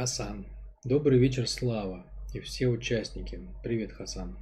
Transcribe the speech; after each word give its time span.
Хасан. 0.00 0.46
Добрый 0.82 1.18
вечер, 1.18 1.46
Слава 1.46 2.06
и 2.32 2.40
все 2.40 2.68
участники. 2.68 3.38
Привет, 3.62 3.92
Хасан. 3.92 4.34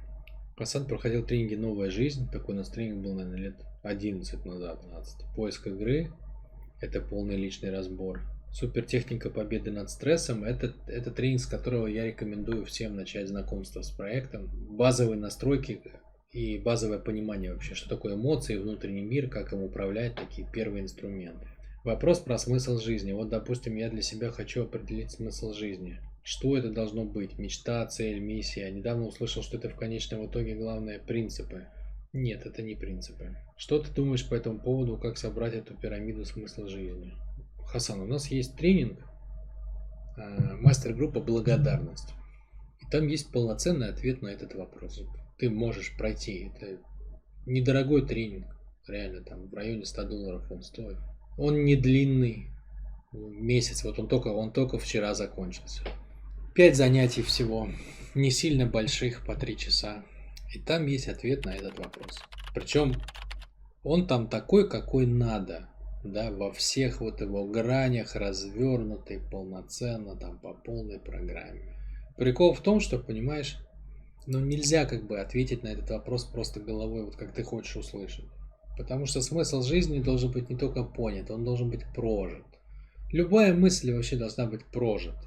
Хасан 0.55 0.85
проходил 0.85 1.25
тренинги 1.25 1.55
«Новая 1.55 1.89
жизнь». 1.89 2.29
Такой 2.31 2.55
у 2.55 2.59
нас 2.59 2.69
тренинг 2.69 3.03
был, 3.03 3.13
наверное, 3.13 3.39
лет 3.39 3.55
11 3.83 4.45
назад, 4.45 4.79
12. 4.87 5.35
Поиск 5.35 5.67
игры– 5.67 6.13
это 6.79 7.01
полный 7.01 7.35
личный 7.35 7.71
разбор. 7.71 8.21
Супертехника 8.53 9.29
победы 9.29 9.69
над 9.71 9.89
стрессом– 9.89 10.43
это, 10.45 10.73
это 10.87 11.11
тренинг, 11.11 11.41
с 11.41 11.45
которого 11.45 11.87
я 11.87 12.05
рекомендую 12.05 12.63
всем 12.63 12.95
начать 12.95 13.27
знакомство 13.27 13.81
с 13.81 13.89
проектом. 13.89 14.49
Базовые 14.77 15.19
настройки 15.19 15.81
и 16.31 16.57
базовое 16.57 16.99
понимание 16.99 17.51
вообще, 17.51 17.75
что 17.75 17.89
такое 17.89 18.15
эмоции, 18.15 18.55
внутренний 18.55 19.01
мир, 19.01 19.27
как 19.27 19.51
им 19.51 19.63
управлять, 19.63 20.15
такие 20.15 20.47
первые 20.49 20.83
инструменты. 20.83 21.49
Вопрос 21.85 22.19
про 22.19 22.37
смысл 22.37 22.77
жизни. 22.77 23.13
Вот, 23.13 23.29
допустим, 23.29 23.75
я 23.75 23.89
для 23.89 24.01
себя 24.01 24.31
хочу 24.31 24.63
определить 24.63 25.11
смысл 25.11 25.53
жизни. 25.53 25.99
Что 26.23 26.57
это 26.57 26.69
должно 26.69 27.05
быть? 27.05 27.37
Мечта, 27.39 27.85
цель, 27.87 28.19
миссия. 28.19 28.61
Я 28.61 28.71
недавно 28.71 29.05
услышал, 29.05 29.41
что 29.41 29.57
это 29.57 29.69
в 29.69 29.75
конечном 29.75 30.27
итоге 30.27 30.55
главное 30.55 30.99
принципы. 30.99 31.67
Нет, 32.11 32.45
это 32.45 32.61
не 32.61 32.75
принципы. 32.75 33.37
Что 33.55 33.79
ты 33.79 33.93
думаешь 33.93 34.27
по 34.27 34.35
этому 34.35 34.59
поводу, 34.59 34.97
как 34.97 35.17
собрать 35.17 35.53
эту 35.53 35.73
пирамиду 35.75 36.25
смысла 36.25 36.67
жизни? 36.67 37.13
Хасан, 37.65 38.01
у 38.01 38.07
нас 38.07 38.27
есть 38.27 38.57
тренинг, 38.57 38.99
э, 40.17 40.55
мастер-группа 40.55 41.21
«Благодарность». 41.21 42.13
И 42.81 42.89
там 42.91 43.07
есть 43.07 43.31
полноценный 43.31 43.89
ответ 43.89 44.21
на 44.21 44.27
этот 44.27 44.53
вопрос. 44.55 45.01
Ты 45.37 45.49
можешь 45.49 45.95
пройти. 45.97 46.51
Это 46.55 46.81
недорогой 47.45 48.05
тренинг. 48.05 48.47
Реально, 48.87 49.23
там 49.23 49.47
в 49.47 49.53
районе 49.53 49.85
100 49.85 50.03
долларов 50.03 50.51
он 50.51 50.63
стоит. 50.63 50.97
Он 51.39 51.63
не 51.63 51.75
длинный, 51.75 52.49
месяц, 53.13 53.83
вот 53.83 53.97
он 53.97 54.07
только, 54.07 54.27
он 54.27 54.51
только 54.51 54.77
вчера 54.77 55.13
закончился. 55.13 55.83
Пять 56.53 56.75
занятий 56.75 57.21
всего, 57.21 57.69
не 58.13 58.29
сильно 58.29 58.65
больших, 58.65 59.25
по 59.25 59.35
три 59.35 59.57
часа. 59.57 60.03
И 60.53 60.59
там 60.59 60.85
есть 60.85 61.07
ответ 61.07 61.45
на 61.45 61.55
этот 61.55 61.79
вопрос. 61.79 62.19
Причем 62.53 62.95
он 63.83 64.07
там 64.07 64.27
такой, 64.27 64.69
какой 64.69 65.05
надо, 65.05 65.69
да, 66.03 66.31
во 66.31 66.51
всех 66.51 67.01
вот 67.01 67.21
его 67.21 67.45
гранях, 67.45 68.15
развернутый, 68.15 69.19
полноценно, 69.31 70.15
там, 70.15 70.39
по 70.39 70.53
полной 70.53 70.99
программе. 70.99 71.75
Прикол 72.17 72.53
в 72.53 72.61
том, 72.61 72.79
что, 72.79 72.99
понимаешь, 72.99 73.57
ну 74.27 74.39
нельзя 74.39 74.85
как 74.85 75.07
бы 75.07 75.19
ответить 75.19 75.63
на 75.63 75.69
этот 75.69 75.89
вопрос 75.89 76.25
просто 76.25 76.59
головой, 76.59 77.05
вот 77.05 77.15
как 77.15 77.33
ты 77.33 77.43
хочешь 77.43 77.77
услышать. 77.77 78.25
Потому 78.79 79.05
что 79.05 79.21
смысл 79.21 79.61
жизни 79.61 79.99
должен 79.99 80.31
быть 80.31 80.49
не 80.49 80.55
только 80.55 80.85
понят, 80.85 81.29
он 81.29 81.43
должен 81.43 81.69
быть 81.69 81.81
прожит. 81.93 82.45
Любая 83.11 83.53
мысль 83.53 83.91
вообще 83.91 84.15
должна 84.15 84.45
быть 84.45 84.63
прожита. 84.63 85.21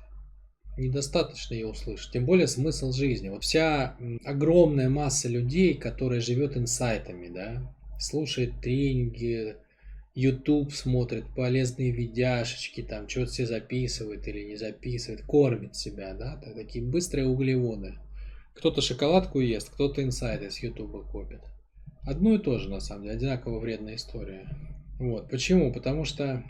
Недостаточно 0.79 1.53
ее 1.53 1.67
услышать. 1.67 2.13
Тем 2.13 2.25
более 2.25 2.47
смысл 2.47 2.93
жизни. 2.93 3.29
Вот 3.29 3.45
вся 3.45 3.95
огромная 4.25 4.89
масса 4.89 5.29
людей, 5.29 5.75
которая 5.75 6.23
живет 6.23 6.57
инсайтами, 6.57 7.29
да, 7.29 7.77
слушает 7.99 8.59
тренинги, 8.63 9.57
YouTube 10.15 10.73
смотрит, 10.73 11.27
полезные 11.37 11.91
видяшечки, 11.91 12.83
там 12.83 13.07
что-то 13.07 13.33
все 13.33 13.47
записывает 13.47 14.27
или 14.27 14.45
не 14.45 14.57
записывает, 14.57 15.27
кормит 15.27 15.77
себя, 15.77 16.15
да, 16.15 16.41
такие 16.55 16.83
быстрые 16.83 17.27
углеводы. 17.27 17.99
Кто-то 18.55 18.81
шоколадку 18.81 19.41
ест, 19.41 19.69
кто-то 19.69 20.03
инсайты 20.03 20.51
с 20.51 20.63
YouTube 20.63 21.07
копит. 21.11 21.41
Одно 22.05 22.35
и 22.35 22.39
то 22.39 22.59
же, 22.59 22.69
на 22.69 22.81
самом 22.81 23.05
деле, 23.05 23.15
одинаково 23.15 23.59
вредная 23.59 23.97
история. 23.97 24.49
Вот. 24.99 25.31
Почему? 25.31 25.73
Потому 25.73 26.05
что 26.05 26.45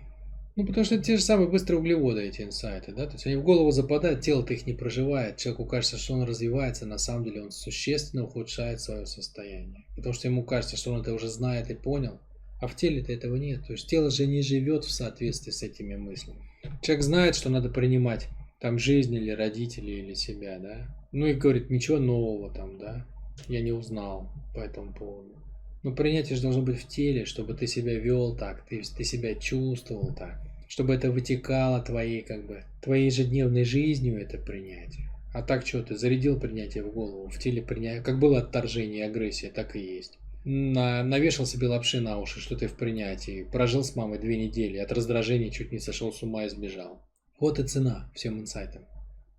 ну, 0.55 0.67
потому 0.67 0.84
что 0.84 0.97
это 0.97 1.05
те 1.05 1.17
же 1.17 1.22
самые 1.22 1.48
быстрые 1.48 1.81
углеводы, 1.81 2.20
эти 2.20 2.42
инсайты, 2.42 2.92
да, 2.92 3.06
то 3.06 3.14
есть 3.14 3.27
они 3.27 3.36
в 3.36 3.42
голову 3.42 3.70
западают, 3.70 4.20
тело-то 4.20 4.53
их 4.53 4.67
не 4.67 4.75
проживает, 4.75 5.39
человеку 5.39 5.64
кажется, 5.64 5.97
что 5.97 6.12
он 6.12 6.25
развивается, 6.25 6.84
на 6.84 6.98
самом 6.98 7.25
деле 7.25 7.42
он 7.45 7.50
существенно 7.50 8.25
ухудшает 8.25 8.78
свое 8.83 9.06
состояние, 9.06 9.86
потому 9.97 10.12
что 10.12 10.28
ему 10.28 10.45
кажется, 10.45 10.77
что 10.77 10.92
он 10.92 11.00
это 11.00 11.14
уже 11.14 11.28
знает 11.28 11.70
и 11.70 11.74
понял, 11.74 12.20
а 12.61 12.67
в 12.67 12.77
теле-то 12.77 13.13
этого 13.13 13.36
нет, 13.36 13.67
то 13.67 13.73
есть 13.73 13.89
тело 13.89 14.11
же 14.11 14.27
не 14.27 14.42
живет 14.42 14.84
в 14.84 14.90
соответствии 14.90 15.52
с 15.52 15.63
этими 15.63 15.96
мыслями. 15.96 16.42
Человек 16.83 17.02
знает, 17.02 17.34
что 17.34 17.48
надо 17.48 17.70
принимать 17.70 18.29
там 18.61 18.79
жизнь 18.79 19.14
или 19.14 19.30
родителей 19.30 20.01
или 20.01 20.13
себя, 20.13 20.58
да, 20.58 20.95
ну 21.13 21.24
и 21.24 21.33
говорит, 21.33 21.70
ничего 21.70 21.98
нового 21.98 22.52
там, 22.52 22.79
да, 22.79 23.07
я 23.48 23.63
не 23.63 23.73
узнал 23.73 24.30
по 24.55 24.58
этому 24.58 24.92
поводу. 24.92 25.42
Но 25.83 25.93
принятие 25.93 26.37
же 26.37 26.43
должно 26.43 26.63
быть 26.63 26.81
в 26.81 26.89
теле, 26.89 27.25
чтобы 27.25 27.55
ты 27.55 27.67
себя 27.67 27.95
вел 27.98 28.37
так, 28.37 28.65
ты, 28.67 28.83
ты 28.83 29.05
себя 29.05 29.35
чувствовал 29.35 30.15
так, 30.15 30.41
чтобы 30.69 30.95
это 30.95 31.11
вытекало 31.11 31.83
твоей, 31.83 32.23
как 32.23 32.47
бы, 32.47 32.65
твоей 32.81 33.07
ежедневной 33.07 33.65
жизнью, 33.65 34.20
это 34.20 34.39
принятие. 34.39 35.09
А 35.35 35.43
так 35.43 35.67
что, 35.67 35.83
ты 35.83 35.97
зарядил 35.97 36.39
принятие 36.39 36.85
в 36.85 36.93
голову, 36.93 37.29
в 37.29 37.39
теле 37.39 37.63
принятие, 37.63 38.03
как 38.03 38.20
было 38.20 38.39
отторжение 38.39 39.01
и 39.01 39.09
агрессия, 39.09 39.48
так 39.48 39.75
и 39.75 39.81
есть. 39.81 40.19
На, 40.45 41.03
навешал 41.03 41.47
себе 41.47 41.69
лапши 41.69 42.01
на 42.01 42.19
уши, 42.19 42.41
что 42.41 42.57
ты 42.57 42.69
в 42.69 42.75
принятии, 42.75 43.45
прожил 43.51 43.83
с 43.83 43.97
мамой 43.97 44.19
две 44.19 44.37
недели, 44.37 44.79
от 44.79 44.93
раздражения 44.93 45.51
чуть 45.51 45.73
не 45.73 45.79
сошел 45.79 46.13
с 46.13 46.23
ума 46.23 46.45
и 46.45 46.49
сбежал. 46.49 47.03
Вот 47.41 47.59
и 47.59 47.64
цена 47.64 48.11
всем 48.14 48.39
инсайтам. 48.39 48.85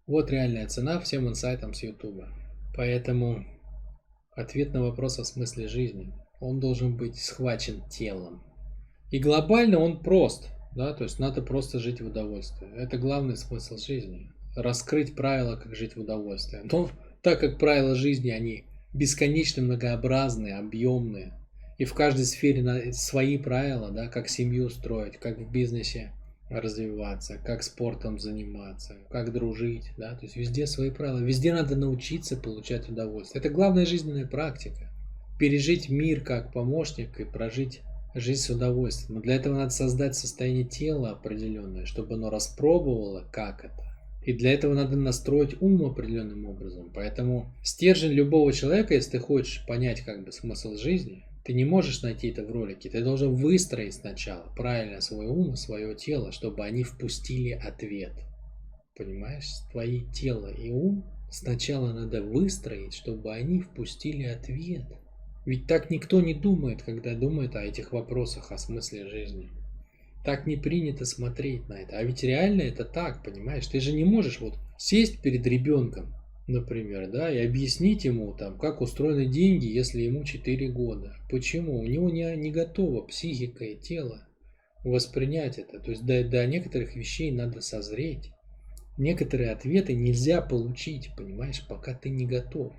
Вот 0.07 0.29
реальная 0.29 0.67
цена 0.67 0.99
всем 0.99 1.29
инсайтам 1.29 1.73
с 1.73 1.83
Ютуба. 1.83 2.27
Поэтому 2.75 3.45
ответ 4.31 4.73
на 4.73 4.81
вопрос 4.81 5.19
о 5.19 5.25
смысле 5.25 5.67
жизни 5.67 6.13
он 6.43 6.59
должен 6.59 6.95
быть 6.95 7.19
схвачен 7.19 7.81
телом. 7.89 8.43
И 9.11 9.19
глобально 9.19 9.79
он 9.79 9.99
прост, 9.99 10.49
да, 10.75 10.93
то 10.93 11.03
есть 11.03 11.19
надо 11.19 11.41
просто 11.41 11.79
жить 11.79 12.01
в 12.01 12.07
удовольствии. 12.07 12.67
Это 12.75 12.97
главный 12.97 13.37
смысл 13.37 13.77
жизни. 13.77 14.31
Раскрыть 14.55 15.15
правила, 15.15 15.55
как 15.55 15.75
жить 15.75 15.95
в 15.95 16.01
удовольствии. 16.01 16.59
Но 16.71 16.89
так 17.21 17.39
как 17.39 17.57
правила 17.57 17.95
жизни, 17.95 18.29
они 18.29 18.65
бесконечно 18.93 19.63
многообразные, 19.63 20.57
объемные, 20.57 21.33
и 21.77 21.85
в 21.85 21.93
каждой 21.93 22.25
сфере 22.25 22.93
свои 22.93 23.37
правила, 23.37 23.89
да, 23.89 24.07
как 24.07 24.29
семью 24.29 24.69
строить, 24.69 25.17
как 25.17 25.39
в 25.39 25.51
бизнесе 25.51 26.11
развиваться, 26.49 27.39
как 27.43 27.63
спортом 27.63 28.19
заниматься, 28.19 28.95
как 29.09 29.33
дружить, 29.33 29.89
да, 29.97 30.13
то 30.13 30.25
есть 30.25 30.35
везде 30.35 30.67
свои 30.67 30.91
правила, 30.91 31.19
везде 31.19 31.51
надо 31.51 31.75
научиться 31.75 32.37
получать 32.37 32.89
удовольствие. 32.89 33.39
Это 33.39 33.49
главная 33.49 33.87
жизненная 33.87 34.27
практика 34.27 34.92
пережить 35.39 35.89
мир 35.89 36.21
как 36.21 36.53
помощник 36.53 37.19
и 37.19 37.25
прожить 37.25 37.81
жизнь 38.15 38.41
с 38.41 38.49
удовольствием. 38.49 39.15
Но 39.15 39.21
для 39.21 39.35
этого 39.35 39.55
надо 39.55 39.71
создать 39.71 40.15
состояние 40.15 40.65
тела 40.65 41.11
определенное, 41.11 41.85
чтобы 41.85 42.15
оно 42.15 42.29
распробовало, 42.29 43.27
как 43.31 43.65
это. 43.65 43.83
И 44.25 44.31
для 44.33 44.53
этого 44.53 44.73
надо 44.73 44.95
настроить 44.95 45.61
ум 45.61 45.83
определенным 45.83 46.45
образом. 46.45 46.91
Поэтому 46.93 47.53
стержень 47.61 48.13
любого 48.13 48.53
человека, 48.53 48.93
если 48.93 49.11
ты 49.11 49.19
хочешь 49.19 49.65
понять 49.67 50.01
как 50.01 50.23
бы 50.23 50.31
смысл 50.31 50.75
жизни, 50.75 51.25
ты 51.43 51.51
не 51.51 51.65
можешь 51.65 52.01
найти 52.03 52.29
это 52.29 52.43
в 52.45 52.51
ролике. 52.51 52.89
Ты 52.89 53.03
должен 53.03 53.35
выстроить 53.35 53.95
сначала 53.95 54.45
правильно 54.55 55.01
свой 55.01 55.25
ум, 55.25 55.57
свое 55.57 55.93
тело, 55.95 56.31
чтобы 56.31 56.63
они 56.63 56.83
впустили 56.83 57.51
ответ. 57.51 58.13
Понимаешь? 58.95 59.49
Твои 59.71 60.05
тело 60.13 60.47
и 60.47 60.69
ум 60.69 61.03
сначала 61.29 61.91
надо 61.91 62.21
выстроить, 62.21 62.93
чтобы 62.93 63.33
они 63.33 63.59
впустили 63.59 64.23
ответ. 64.23 64.85
Ведь 65.45 65.67
так 65.67 65.89
никто 65.89 66.21
не 66.21 66.33
думает, 66.33 66.83
когда 66.83 67.15
думает 67.15 67.55
о 67.55 67.63
этих 67.63 67.91
вопросах, 67.91 68.51
о 68.51 68.57
смысле 68.57 69.07
жизни. 69.07 69.49
Так 70.23 70.47
не 70.47 70.55
принято 70.55 71.05
смотреть 71.05 71.67
на 71.67 71.73
это. 71.73 71.97
А 71.97 72.03
ведь 72.03 72.23
реально 72.23 72.61
это 72.61 72.85
так, 72.85 73.23
понимаешь? 73.23 73.67
Ты 73.67 73.81
же 73.81 73.91
не 73.91 74.05
можешь 74.05 74.39
вот 74.39 74.57
сесть 74.77 75.21
перед 75.21 75.45
ребенком, 75.45 76.13
например, 76.47 77.09
да, 77.11 77.29
и 77.29 77.45
объяснить 77.45 78.05
ему, 78.05 78.33
там, 78.33 78.57
как 78.57 78.79
устроены 78.79 79.25
деньги, 79.25 79.65
если 79.65 80.01
ему 80.01 80.23
4 80.23 80.69
года. 80.69 81.17
Почему? 81.29 81.79
У 81.79 81.85
него 81.85 82.09
не, 82.09 82.33
не 82.37 82.51
готова 82.51 83.01
психика 83.01 83.65
и 83.65 83.75
тело 83.75 84.25
воспринять 84.85 85.57
это. 85.57 85.79
То 85.79 85.91
есть 85.91 86.05
до, 86.05 86.23
до 86.23 86.45
некоторых 86.45 86.95
вещей 86.95 87.31
надо 87.31 87.61
созреть. 87.61 88.31
Некоторые 88.97 89.51
ответы 89.51 89.93
нельзя 89.93 90.41
получить, 90.41 91.09
понимаешь, 91.17 91.65
пока 91.67 91.93
ты 91.93 92.09
не 92.09 92.25
готов. 92.25 92.73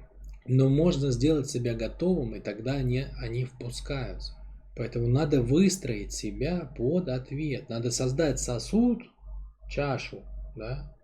Но 0.46 0.68
можно 0.68 1.10
сделать 1.10 1.48
себя 1.48 1.74
готовым, 1.74 2.34
и 2.34 2.40
тогда 2.40 2.74
они, 2.74 3.06
они 3.18 3.44
впускаются. 3.44 4.34
Поэтому 4.76 5.08
надо 5.08 5.40
выстроить 5.40 6.12
себя 6.12 6.70
под 6.76 7.08
ответ. 7.08 7.68
Надо 7.68 7.90
создать 7.90 8.40
сосуд, 8.40 9.02
чашу, 9.70 10.22
да, 10.56 10.94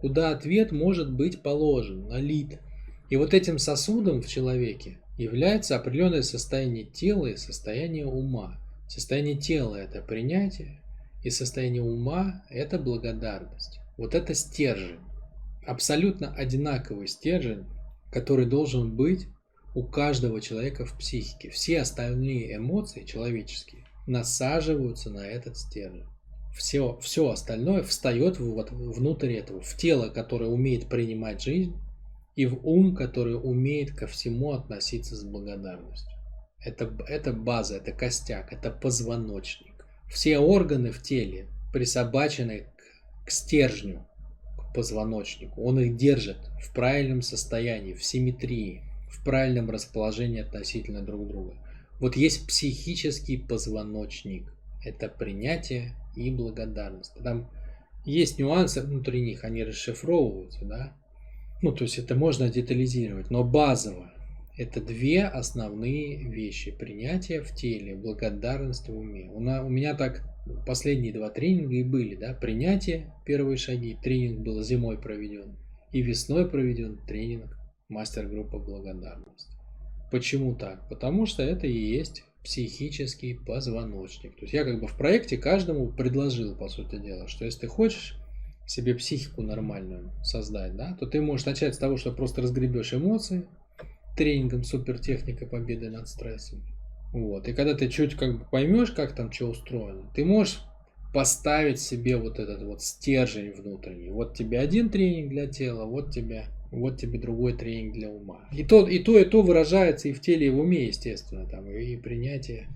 куда 0.00 0.30
ответ 0.30 0.72
может 0.72 1.12
быть 1.12 1.42
положен, 1.42 2.08
налит. 2.08 2.60
И 3.08 3.16
вот 3.16 3.34
этим 3.34 3.58
сосудом 3.58 4.22
в 4.22 4.28
человеке 4.28 4.98
является 5.16 5.76
определенное 5.76 6.22
состояние 6.22 6.84
тела 6.84 7.26
и 7.26 7.36
состояние 7.36 8.06
ума. 8.06 8.58
Состояние 8.88 9.36
тела– 9.36 9.74
это 9.76 10.02
принятие, 10.02 10.80
и 11.24 11.30
состояние 11.30 11.82
ума– 11.82 12.44
это 12.50 12.78
благодарность. 12.78 13.80
Вот 13.96 14.14
это 14.14 14.34
стержень. 14.34 15.00
Абсолютно 15.66 16.32
одинаковый 16.34 17.08
стержень 17.08 17.64
который 18.16 18.46
должен 18.46 18.96
быть 18.96 19.28
у 19.74 19.82
каждого 19.82 20.40
человека 20.40 20.86
в 20.86 20.96
психике. 20.96 21.50
Все 21.50 21.82
остальные 21.82 22.56
эмоции 22.56 23.04
человеческие 23.04 23.84
насаживаются 24.06 25.10
на 25.10 25.26
этот 25.26 25.58
стержень. 25.58 26.06
все, 26.56 26.98
все 27.02 27.28
остальное 27.28 27.82
встает 27.82 28.40
вот 28.40 28.70
внутрь 28.70 29.34
этого, 29.34 29.60
в 29.60 29.76
тело, 29.76 30.08
которое 30.08 30.48
умеет 30.48 30.88
принимать 30.88 31.42
жизнь, 31.42 31.76
и 32.36 32.46
в 32.46 32.66
ум, 32.66 32.96
который 32.96 33.34
умеет 33.34 33.94
ко 33.94 34.06
всему 34.06 34.52
относиться 34.52 35.14
с 35.14 35.22
благодарностью. 35.22 36.10
Это, 36.64 36.90
это 37.08 37.34
база, 37.34 37.76
это 37.76 37.92
костяк, 37.92 38.50
это 38.50 38.70
позвоночник. 38.70 39.74
Все 40.08 40.38
органы 40.38 40.90
в 40.90 41.02
теле 41.02 41.48
присобачены 41.70 42.60
к, 42.60 43.26
к 43.26 43.30
стержню, 43.30 44.06
позвоночнику. 44.76 45.62
Он 45.64 45.80
их 45.80 45.96
держит 45.96 46.36
в 46.62 46.72
правильном 46.72 47.22
состоянии, 47.22 47.94
в 47.94 48.04
симметрии, 48.04 48.82
в 49.08 49.24
правильном 49.24 49.70
расположении 49.70 50.42
относительно 50.42 51.00
друг 51.00 51.26
друга. 51.26 51.54
Вот 51.98 52.14
есть 52.14 52.46
психический 52.46 53.38
позвоночник. 53.38 54.52
Это 54.84 55.08
принятие 55.08 55.94
и 56.14 56.30
благодарность. 56.30 57.14
Там 57.24 57.50
есть 58.04 58.38
нюансы 58.38 58.82
внутри 58.82 59.22
них, 59.22 59.42
они 59.42 59.64
расшифровываются, 59.64 60.64
да. 60.64 60.92
Ну, 61.62 61.72
то 61.72 61.84
есть 61.84 61.98
это 61.98 62.14
можно 62.14 62.50
детализировать, 62.50 63.30
но 63.30 63.42
базово 63.42 64.12
это 64.56 64.80
две 64.80 65.24
основные 65.24 66.16
вещи. 66.16 66.70
Принятие 66.70 67.42
в 67.42 67.54
теле, 67.54 67.94
благодарность 67.94 68.88
в 68.88 68.96
уме. 68.96 69.30
У, 69.32 69.40
на, 69.40 69.64
у 69.64 69.68
меня 69.68 69.94
так 69.94 70.22
последние 70.66 71.12
два 71.12 71.30
тренинга 71.30 71.74
и 71.74 71.82
были, 71.82 72.14
да, 72.14 72.34
принятие, 72.34 73.12
первые 73.24 73.56
шаги, 73.56 73.96
тренинг 74.02 74.40
был 74.40 74.62
зимой 74.62 74.98
проведен, 74.98 75.56
и 75.92 76.02
весной 76.02 76.48
проведен 76.48 76.98
тренинг 77.06 77.56
мастер-группа 77.88 78.58
благодарность. 78.58 79.48
Почему 80.10 80.54
так? 80.54 80.88
Потому 80.88 81.26
что 81.26 81.42
это 81.42 81.66
и 81.66 81.78
есть 81.78 82.24
психический 82.44 83.34
позвоночник. 83.34 84.36
То 84.36 84.42
есть 84.42 84.54
я 84.54 84.64
как 84.64 84.80
бы 84.80 84.86
в 84.86 84.96
проекте 84.96 85.36
каждому 85.36 85.88
предложил, 85.88 86.54
по 86.54 86.68
сути 86.68 86.96
дела, 86.96 87.26
что 87.26 87.44
если 87.44 87.62
ты 87.62 87.66
хочешь 87.66 88.16
себе 88.66 88.94
психику 88.94 89.42
нормальную 89.42 90.12
создать, 90.22 90.76
да, 90.76 90.96
то 90.98 91.06
ты 91.06 91.20
можешь 91.20 91.46
начать 91.46 91.74
с 91.74 91.78
того, 91.78 91.96
что 91.96 92.12
просто 92.12 92.42
разгребешь 92.42 92.94
эмоции 92.94 93.46
тренингом 94.16 94.64
супертехника 94.64 95.46
победы 95.46 95.90
над 95.90 96.08
стрессом. 96.08 96.62
Вот. 97.16 97.48
И 97.48 97.54
когда 97.54 97.74
ты 97.74 97.88
чуть 97.88 98.14
как 98.14 98.38
бы 98.38 98.44
поймешь, 98.44 98.90
как 98.90 99.14
там 99.14 99.32
что 99.32 99.46
устроено, 99.46 100.02
ты 100.14 100.22
можешь 100.22 100.60
поставить 101.14 101.80
себе 101.80 102.18
вот 102.18 102.38
этот 102.38 102.62
вот 102.62 102.82
стержень 102.82 103.52
внутренний. 103.52 104.10
Вот 104.10 104.36
тебе 104.36 104.60
один 104.60 104.90
тренинг 104.90 105.30
для 105.30 105.46
тела, 105.46 105.86
вот 105.86 106.10
тебе 106.10 106.44
вот 106.70 106.98
тебе 106.98 107.18
другой 107.18 107.54
тренинг 107.56 107.94
для 107.94 108.10
ума. 108.10 108.46
И 108.52 108.64
то, 108.64 108.86
и 108.86 108.98
то, 108.98 109.18
и 109.18 109.24
то 109.24 109.40
выражается 109.40 110.08
и 110.08 110.12
в 110.12 110.20
теле, 110.20 110.48
и 110.48 110.50
в 110.50 110.58
уме, 110.58 110.88
естественно, 110.88 111.48
там 111.48 111.70
и 111.70 111.96
принятие, 111.96 112.68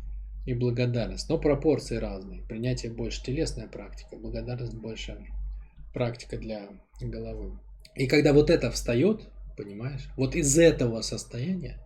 и 0.46 0.54
благодарность. 0.54 1.28
Но 1.28 1.36
пропорции 1.36 1.96
разные. 1.96 2.40
Принятие 2.48 2.92
больше 2.92 3.22
телесная 3.22 3.68
практика, 3.68 4.16
благодарность 4.16 4.74
больше 4.74 5.18
практика 5.92 6.38
для 6.38 6.66
головы. 7.02 7.58
И 7.94 8.06
когда 8.06 8.32
вот 8.32 8.48
это 8.48 8.70
встает, 8.70 9.28
понимаешь, 9.58 10.08
вот 10.16 10.34
из 10.34 10.58
этого 10.58 11.02
состояния, 11.02 11.76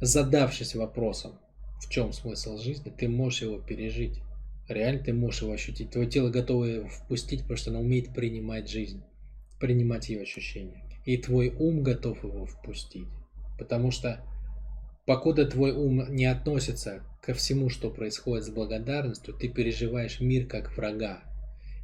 задавшись 0.00 0.74
вопросом, 0.74 1.38
в 1.80 1.88
чем 1.88 2.12
смысл 2.12 2.58
жизни, 2.58 2.90
ты 2.90 3.08
можешь 3.08 3.42
его 3.42 3.58
пережить. 3.58 4.20
Реально 4.68 5.02
ты 5.02 5.12
можешь 5.12 5.42
его 5.42 5.52
ощутить. 5.52 5.90
Твое 5.90 6.08
тело 6.08 6.30
готово 6.30 6.88
впустить, 6.88 7.42
потому 7.42 7.56
что 7.56 7.70
оно 7.70 7.80
умеет 7.80 8.14
принимать 8.14 8.68
жизнь, 8.68 9.02
принимать 9.58 10.08
ее 10.08 10.22
ощущения 10.22 10.88
и 11.08 11.16
твой 11.16 11.48
ум 11.58 11.82
готов 11.82 12.22
его 12.22 12.44
впустить. 12.44 13.08
Потому 13.58 13.90
что 13.90 14.20
покуда 15.06 15.46
твой 15.46 15.72
ум 15.72 16.04
не 16.14 16.26
относится 16.26 17.02
ко 17.22 17.32
всему, 17.32 17.70
что 17.70 17.88
происходит 17.88 18.44
с 18.44 18.50
благодарностью, 18.50 19.32
ты 19.32 19.48
переживаешь 19.48 20.20
мир 20.20 20.44
как 20.44 20.76
врага. 20.76 21.22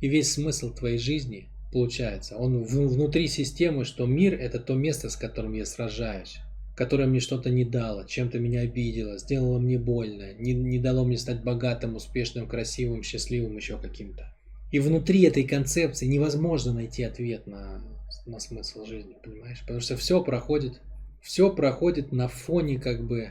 И 0.02 0.08
весь 0.08 0.34
смысл 0.34 0.74
твоей 0.74 0.98
жизни 0.98 1.48
получается, 1.72 2.36
он 2.36 2.64
внутри 2.64 3.26
системы, 3.26 3.86
что 3.86 4.04
мир 4.04 4.34
это 4.34 4.58
то 4.58 4.74
место, 4.74 5.08
с 5.08 5.16
которым 5.16 5.54
я 5.54 5.64
сражаюсь, 5.64 6.40
которое 6.76 7.06
мне 7.06 7.20
что-то 7.20 7.50
не 7.50 7.64
дало, 7.64 8.04
чем-то 8.04 8.38
меня 8.38 8.60
обидело, 8.60 9.18
сделало 9.18 9.58
мне 9.58 9.78
больно, 9.78 10.34
не, 10.34 10.52
не 10.52 10.78
дало 10.78 11.04
мне 11.04 11.18
стать 11.18 11.42
богатым, 11.42 11.96
успешным, 11.96 12.46
красивым, 12.46 13.02
счастливым, 13.02 13.56
еще 13.56 13.78
каким-то. 13.78 14.34
И 14.72 14.80
внутри 14.80 15.22
этой 15.22 15.44
концепции 15.44 16.06
невозможно 16.06 16.72
найти 16.72 17.04
ответ 17.04 17.46
на 17.46 17.80
на 18.26 18.40
смысл 18.40 18.84
жизни, 18.86 19.14
понимаешь? 19.22 19.60
Потому 19.60 19.80
что 19.80 19.96
все 19.96 20.22
проходит, 20.22 20.80
все 21.20 21.54
проходит 21.54 22.12
на 22.12 22.28
фоне 22.28 22.78
как 22.78 23.06
бы 23.06 23.30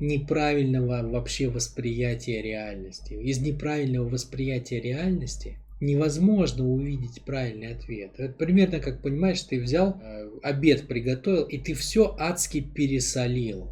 неправильного 0.00 1.06
вообще 1.08 1.48
восприятия 1.48 2.42
реальности. 2.42 3.14
Из 3.14 3.38
неправильного 3.38 4.08
восприятия 4.08 4.80
реальности 4.80 5.58
невозможно 5.82 6.66
увидеть 6.66 7.22
правильный 7.22 7.74
ответ. 7.74 8.12
Это 8.16 8.32
примерно 8.32 8.78
как, 8.78 9.02
понимаешь, 9.02 9.42
ты 9.42 9.60
взял, 9.60 10.00
э, 10.00 10.30
обед 10.42 10.86
приготовил, 10.86 11.42
и 11.42 11.58
ты 11.58 11.74
все 11.74 12.14
адски 12.18 12.60
пересолил. 12.60 13.68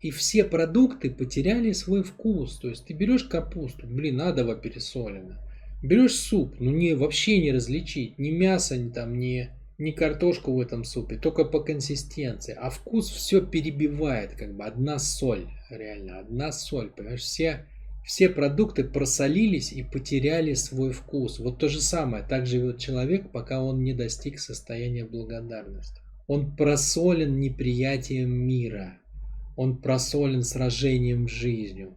И 0.00 0.10
все 0.10 0.42
продукты 0.42 1.10
потеряли 1.10 1.72
свой 1.72 2.02
вкус. 2.02 2.58
То 2.58 2.68
есть 2.68 2.86
ты 2.86 2.92
берешь 2.92 3.24
капусту, 3.24 3.86
блин, 3.86 4.20
адово 4.20 4.56
пересолено. 4.56 5.38
Берешь 5.80 6.16
суп, 6.16 6.56
ну 6.58 6.72
не, 6.72 6.94
вообще 6.94 7.40
не 7.40 7.52
различить, 7.52 8.18
ни 8.18 8.30
мясо, 8.30 8.76
ни 8.76 8.90
там, 8.90 9.18
ни 9.18 9.50
не 9.78 9.92
картошку 9.92 10.52
в 10.52 10.60
этом 10.60 10.84
супе, 10.84 11.16
только 11.16 11.44
по 11.44 11.60
консистенции. 11.60 12.56
А 12.56 12.70
вкус 12.70 13.10
все 13.10 13.40
перебивает, 13.40 14.32
как 14.32 14.54
бы 14.54 14.64
одна 14.64 14.98
соль, 14.98 15.48
реально, 15.70 16.20
одна 16.20 16.52
соль. 16.52 16.90
Понимаешь, 16.90 17.22
все, 17.22 17.66
все 18.04 18.28
продукты 18.28 18.84
просолились 18.84 19.72
и 19.72 19.82
потеряли 19.82 20.54
свой 20.54 20.92
вкус. 20.92 21.38
Вот 21.38 21.58
то 21.58 21.68
же 21.68 21.80
самое, 21.80 22.24
так 22.28 22.46
живет 22.46 22.78
человек, 22.78 23.30
пока 23.30 23.62
он 23.62 23.82
не 23.84 23.94
достиг 23.94 24.40
состояния 24.40 25.04
благодарности. 25.04 26.00
Он 26.26 26.54
просолен 26.56 27.38
неприятием 27.38 28.30
мира. 28.30 28.98
Он 29.56 29.76
просолен 29.76 30.42
сражением 30.42 31.28
с 31.28 31.32
жизнью. 31.32 31.94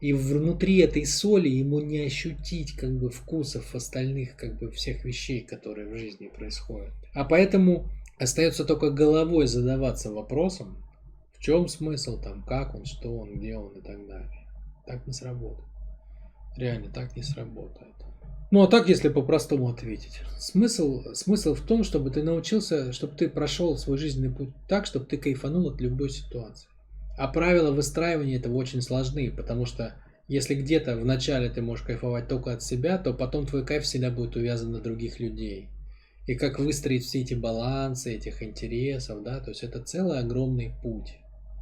И 0.00 0.12
внутри 0.12 0.78
этой 0.78 1.04
соли 1.06 1.48
ему 1.48 1.80
не 1.80 2.00
ощутить 2.00 2.74
как 2.74 2.92
бы 2.96 3.10
вкусов 3.10 3.74
остальных 3.74 4.36
как 4.36 4.58
бы 4.58 4.70
всех 4.70 5.04
вещей, 5.04 5.40
которые 5.40 5.88
в 5.88 5.98
жизни 5.98 6.28
происходят. 6.28 6.92
А 7.14 7.24
поэтому 7.24 7.88
остается 8.16 8.64
только 8.64 8.90
головой 8.90 9.48
задаваться 9.48 10.12
вопросом, 10.12 10.76
в 11.36 11.42
чем 11.42 11.66
смысл 11.66 12.20
там, 12.20 12.44
как 12.44 12.76
он, 12.76 12.84
что 12.84 13.16
он, 13.16 13.34
где 13.34 13.56
он 13.56 13.72
и 13.76 13.80
так 13.80 14.06
далее. 14.06 14.47
Так 14.88 15.06
не 15.06 15.12
сработает. 15.12 15.68
Реально 16.56 16.90
так 16.90 17.14
не 17.14 17.22
сработает. 17.22 17.94
Ну 18.50 18.62
а 18.62 18.68
так, 18.68 18.88
если 18.88 19.10
по-простому 19.10 19.68
ответить. 19.68 20.22
Смысл, 20.38 21.12
смысл 21.12 21.54
в 21.54 21.60
том, 21.60 21.84
чтобы 21.84 22.08
ты 22.10 22.22
научился, 22.22 22.94
чтобы 22.94 23.14
ты 23.14 23.28
прошел 23.28 23.76
свой 23.76 23.98
жизненный 23.98 24.34
путь 24.34 24.48
так, 24.66 24.86
чтобы 24.86 25.04
ты 25.04 25.18
кайфанул 25.18 25.68
от 25.68 25.82
любой 25.82 26.08
ситуации. 26.08 26.70
А 27.18 27.28
правила 27.28 27.70
выстраивания 27.70 28.38
этого 28.38 28.54
очень 28.54 28.80
сложны, 28.80 29.30
потому 29.30 29.66
что 29.66 29.94
если 30.26 30.54
где-то 30.54 30.96
вначале 30.96 31.50
ты 31.50 31.60
можешь 31.60 31.84
кайфовать 31.84 32.26
только 32.26 32.54
от 32.54 32.62
себя, 32.62 32.96
то 32.96 33.12
потом 33.12 33.46
твой 33.46 33.66
кайф 33.66 33.84
всегда 33.84 34.10
будет 34.10 34.36
увязан 34.36 34.72
на 34.72 34.80
других 34.80 35.20
людей. 35.20 35.68
И 36.26 36.34
как 36.34 36.58
выстроить 36.58 37.04
все 37.04 37.20
эти 37.20 37.34
балансы, 37.34 38.14
этих 38.14 38.42
интересов, 38.42 39.22
да, 39.22 39.40
то 39.40 39.50
есть 39.50 39.62
это 39.62 39.82
целый 39.82 40.18
огромный 40.18 40.72
путь. 40.82 41.18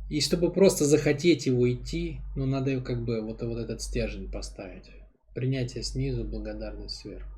И 0.09 0.21
чтобы 0.21 0.53
просто 0.53 0.85
захотеть 0.85 1.47
его 1.47 1.71
идти, 1.73 2.21
ну 2.37 2.47
надо 2.47 2.81
как 2.81 3.05
бы 3.05 3.21
вот, 3.23 3.43
вот 3.43 3.59
этот 3.59 3.83
стержень 3.83 4.31
поставить. 4.31 4.91
Принятие 5.35 5.83
снизу, 5.83 6.25
благодарность 6.25 6.97
сверху. 6.97 7.36